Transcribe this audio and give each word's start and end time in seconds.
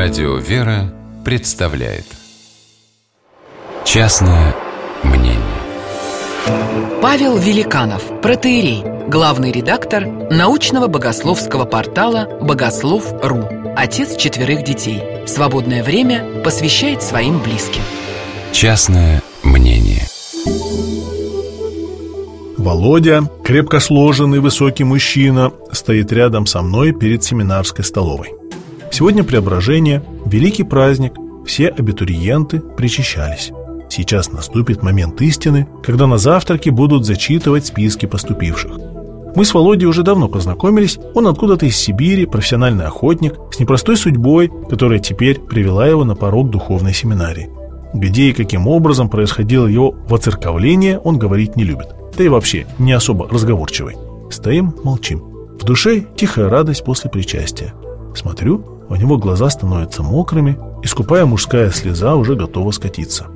Радио 0.00 0.36
«Вера» 0.36 0.94
представляет 1.24 2.04
Частное 3.84 4.54
мнение 5.02 5.40
Павел 7.02 7.36
Великанов, 7.36 8.04
протеерей, 8.22 8.84
главный 9.08 9.50
редактор 9.50 10.06
научного 10.06 10.86
богословского 10.86 11.64
портала 11.64 12.28
«Богослов.ру», 12.40 13.44
отец 13.76 14.14
четверых 14.16 14.62
детей. 14.62 15.02
Свободное 15.26 15.82
время 15.82 16.42
посвящает 16.44 17.02
своим 17.02 17.42
близким. 17.42 17.82
Частное 18.52 19.20
мнение 19.42 20.06
Володя, 22.56 23.28
крепко 23.42 23.80
сложенный 23.80 24.38
высокий 24.38 24.84
мужчина, 24.84 25.50
стоит 25.72 26.12
рядом 26.12 26.46
со 26.46 26.62
мной 26.62 26.92
перед 26.92 27.24
семинарской 27.24 27.84
столовой. 27.84 28.37
Сегодня 28.98 29.22
преображение, 29.22 30.02
великий 30.26 30.64
праздник, 30.64 31.12
все 31.46 31.68
абитуриенты 31.68 32.58
причащались. 32.58 33.52
Сейчас 33.88 34.32
наступит 34.32 34.82
момент 34.82 35.22
истины, 35.22 35.68
когда 35.84 36.08
на 36.08 36.18
завтраке 36.18 36.72
будут 36.72 37.06
зачитывать 37.06 37.64
списки 37.64 38.06
поступивших. 38.06 38.72
Мы 39.36 39.44
с 39.44 39.54
Володей 39.54 39.86
уже 39.86 40.02
давно 40.02 40.26
познакомились, 40.26 40.98
он 41.14 41.28
откуда-то 41.28 41.64
из 41.64 41.76
Сибири, 41.76 42.26
профессиональный 42.26 42.86
охотник, 42.86 43.34
с 43.52 43.60
непростой 43.60 43.96
судьбой, 43.96 44.50
которая 44.68 44.98
теперь 44.98 45.38
привела 45.38 45.86
его 45.86 46.02
на 46.02 46.16
порог 46.16 46.50
духовной 46.50 46.92
семинарии. 46.92 47.50
Где 47.94 48.30
и 48.30 48.32
каким 48.32 48.66
образом 48.66 49.08
происходило 49.08 49.68
его 49.68 49.94
воцерковление, 50.08 50.98
он 50.98 51.20
говорить 51.20 51.54
не 51.54 51.62
любит. 51.62 51.94
Да 52.16 52.24
и 52.24 52.28
вообще 52.28 52.66
не 52.80 52.94
особо 52.94 53.28
разговорчивый. 53.28 53.94
Стоим, 54.28 54.74
молчим. 54.82 55.20
В 55.60 55.62
душе 55.62 56.04
тихая 56.16 56.48
радость 56.48 56.84
после 56.84 57.08
причастия. 57.08 57.74
Смотрю, 58.14 58.64
у 58.88 58.96
него 58.96 59.18
глаза 59.18 59.50
становятся 59.50 60.02
мокрыми, 60.02 60.58
и 60.82 60.86
скупая 60.86 61.26
мужская 61.26 61.70
слеза 61.70 62.14
уже 62.14 62.34
готова 62.34 62.70
скатиться. 62.70 63.26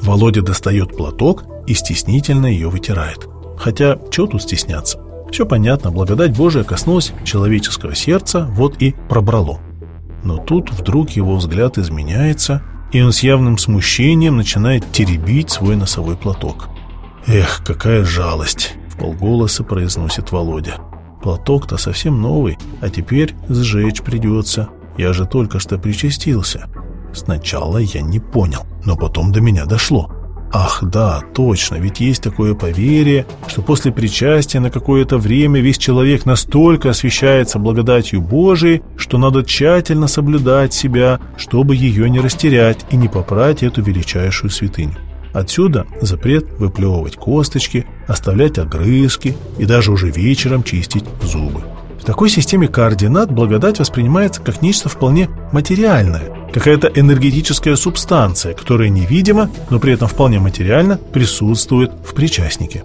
Володя 0.00 0.42
достает 0.42 0.96
платок 0.96 1.44
и 1.66 1.74
стеснительно 1.74 2.46
ее 2.46 2.68
вытирает. 2.68 3.28
Хотя, 3.58 3.98
что 4.10 4.26
тут 4.26 4.42
стесняться? 4.42 5.00
Все 5.30 5.46
понятно, 5.46 5.90
благодать 5.90 6.36
Божия 6.36 6.64
коснулась 6.64 7.12
человеческого 7.24 7.94
сердца, 7.94 8.46
вот 8.52 8.80
и 8.80 8.94
пробрало. 9.08 9.60
Но 10.22 10.38
тут 10.38 10.70
вдруг 10.70 11.10
его 11.10 11.36
взгляд 11.36 11.78
изменяется, 11.78 12.62
и 12.92 13.02
он 13.02 13.12
с 13.12 13.22
явным 13.22 13.58
смущением 13.58 14.36
начинает 14.36 14.90
теребить 14.92 15.50
свой 15.50 15.76
носовой 15.76 16.16
платок. 16.16 16.68
«Эх, 17.26 17.62
какая 17.64 18.04
жалость!»— 18.04 18.76
в 18.88 18.98
полголоса 18.98 19.64
произносит 19.64 20.30
Володя. 20.30 20.76
«Платок-то 21.24 21.78
совсем 21.78 22.20
новый, 22.20 22.58
а 22.82 22.90
теперь 22.90 23.34
сжечь 23.48 24.02
придется. 24.02 24.68
Я 24.98 25.14
же 25.14 25.24
только 25.24 25.58
что 25.58 25.78
причастился. 25.78 26.66
Сначала 27.14 27.78
я 27.78 28.02
не 28.02 28.20
понял, 28.20 28.66
но 28.84 28.94
потом 28.94 29.32
до 29.32 29.40
меня 29.40 29.64
дошло. 29.64 30.12
Ах, 30.52 30.84
да, 30.84 31.22
точно, 31.34 31.76
ведь 31.76 32.00
есть 32.00 32.22
такое 32.22 32.54
поверье, 32.54 33.24
что 33.46 33.62
после 33.62 33.90
причастия 33.90 34.60
на 34.60 34.70
какое-то 34.70 35.16
время 35.16 35.62
весь 35.62 35.78
человек 35.78 36.26
настолько 36.26 36.90
освещается 36.90 37.58
благодатью 37.58 38.20
Божией, 38.20 38.82
что 38.98 39.16
надо 39.16 39.44
тщательно 39.44 40.08
соблюдать 40.08 40.74
себя, 40.74 41.20
чтобы 41.38 41.74
ее 41.74 42.10
не 42.10 42.20
растерять 42.20 42.84
и 42.90 42.96
не 42.96 43.08
попрать 43.08 43.62
эту 43.62 43.80
величайшую 43.80 44.50
святыню. 44.50 44.98
Отсюда 45.34 45.84
запрет 46.00 46.46
выплевывать 46.58 47.16
косточки, 47.16 47.86
оставлять 48.06 48.58
огрызки 48.58 49.36
и 49.58 49.66
даже 49.66 49.90
уже 49.90 50.08
вечером 50.08 50.62
чистить 50.62 51.04
зубы. 51.22 51.60
В 52.00 52.04
такой 52.04 52.30
системе 52.30 52.68
координат 52.68 53.32
благодать 53.32 53.80
воспринимается 53.80 54.40
как 54.40 54.62
нечто 54.62 54.88
вполне 54.88 55.28
материальное, 55.52 56.32
какая-то 56.52 56.86
энергетическая 56.94 57.74
субстанция, 57.74 58.54
которая 58.54 58.90
невидимо, 58.90 59.50
но 59.70 59.80
при 59.80 59.94
этом 59.94 60.06
вполне 60.06 60.38
материально 60.38 60.98
присутствует 60.98 61.90
в 62.06 62.14
причастнике. 62.14 62.84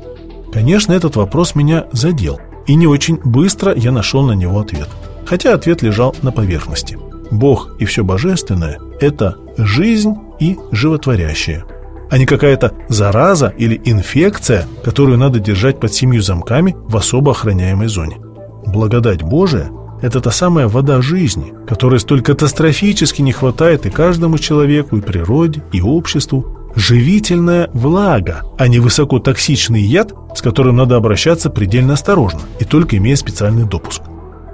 Конечно, 0.51 0.93
этот 0.93 1.17
вопрос 1.17 1.53
меня 1.53 1.85
задел, 1.91 2.39
и 2.65 2.73
не 2.73 2.87
очень 2.87 3.19
быстро 3.23 3.75
я 3.75 3.91
нашел 3.91 4.23
на 4.23 4.31
него 4.31 4.59
ответ. 4.59 4.87
Хотя 5.27 5.53
ответ 5.53 5.83
лежал 5.83 6.15
на 6.23 6.31
поверхности. 6.31 6.97
Бог 7.29 7.75
и 7.77 7.85
все 7.85 8.03
божественное– 8.03 8.79
это 8.99 9.35
жизнь 9.57 10.15
и 10.39 10.57
животворящее, 10.71 11.65
а 12.09 12.17
не 12.17 12.25
какая-то 12.25 12.73
зараза 12.87 13.53
или 13.57 13.79
инфекция, 13.85 14.67
которую 14.83 15.17
надо 15.17 15.39
держать 15.39 15.79
под 15.79 15.93
семью 15.93 16.21
замками 16.21 16.75
в 16.87 16.97
особо 16.97 17.31
охраняемой 17.31 17.87
зоне. 17.87 18.17
Благодать 18.65 19.23
Божия– 19.23 19.69
это 20.01 20.21
та 20.21 20.31
самая 20.31 20.67
вода 20.67 21.01
жизни, 21.01 21.53
которой 21.67 21.99
столь 21.99 22.21
катастрофически 22.21 23.21
не 23.21 23.31
хватает 23.31 23.85
и 23.85 23.89
каждому 23.89 24.37
человеку, 24.37 24.97
и 24.97 25.01
природе, 25.01 25.63
и 25.71 25.81
обществу. 25.81 26.55
Живительная 26.75 27.69
влага, 27.73 28.43
а 28.57 28.67
не 28.67 28.79
высокотоксичный 28.79 29.81
яд, 29.81 30.13
с 30.35 30.41
которым 30.41 30.77
надо 30.77 30.97
обращаться 30.97 31.49
предельно 31.49 31.93
осторожно 31.93 32.41
и 32.59 32.65
только 32.65 32.97
имея 32.97 33.15
специальный 33.15 33.65
допуск. 33.65 34.01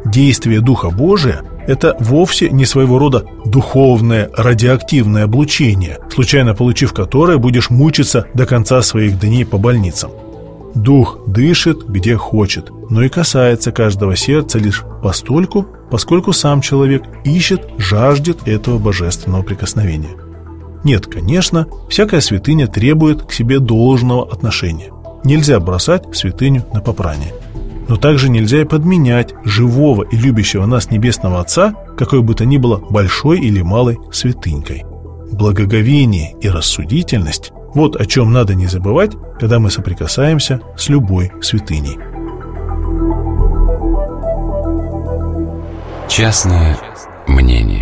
Действие 0.05 0.61
Духа 0.61 0.89
Божия– 0.89 1.41
это 1.67 1.95
вовсе 1.99 2.49
не 2.49 2.65
своего 2.65 2.99
рода 2.99 3.25
духовное 3.45 4.29
радиоактивное 4.35 5.23
облучение, 5.23 5.99
случайно 6.13 6.53
получив 6.53 6.93
которое 6.93 7.37
будешь 7.37 7.69
мучиться 7.69 8.27
до 8.33 8.45
конца 8.45 8.81
своих 8.81 9.19
дней 9.19 9.45
по 9.45 9.57
больницам– 9.57 10.11
Дух 10.75 11.19
дышит, 11.25 11.87
где 11.87 12.17
хочет, 12.17 12.69
но 12.89 13.01
и 13.01 13.07
касается 13.07 13.71
каждого 13.71 14.17
сердца 14.17 14.59
лишь 14.59 14.83
постольку, 15.01 15.65
поскольку 15.89 16.33
сам 16.33 16.59
человек 16.59 17.03
ищет, 17.23 17.61
жаждет 17.77 18.45
этого 18.45 18.77
божественного 18.77 19.41
прикосновения. 19.41 20.17
Нет, 20.83 21.07
конечно, 21.07 21.67
всякая 21.89 22.19
святыня 22.19 22.67
требует 22.67 23.23
к 23.23 23.31
себе 23.31 23.59
должного 23.59 24.29
отношения. 24.29 24.91
Нельзя 25.23 25.61
бросать 25.61 26.03
святыню 26.13 26.65
на 26.73 26.81
попрание. 26.81 27.33
Но 27.87 27.97
также 27.97 28.29
нельзя 28.29 28.61
и 28.61 28.65
подменять 28.65 29.33
живого 29.43 30.03
и 30.03 30.15
любящего 30.15 30.65
нас 30.65 30.89
Небесного 30.89 31.39
Отца, 31.39 31.75
какой 31.97 32.21
бы 32.21 32.33
то 32.33 32.45
ни 32.45 32.57
было 32.57 32.77
большой 32.77 33.39
или 33.39 33.61
малой 33.61 33.99
святынькой. 34.11 34.83
Благоговение 35.31 36.33
и 36.41 36.49
рассудительность 36.49 37.51
вот 37.75 37.97
о 37.97 38.05
чем 38.05 38.31
надо 38.31 38.55
не 38.55 38.67
забывать, 38.67 39.11
когда 39.37 39.59
мы 39.59 39.69
соприкасаемся 39.69 40.61
с 40.77 40.87
любой 40.87 41.31
святыней. 41.41 41.99
Частное 46.07 46.77
мнение 47.27 47.74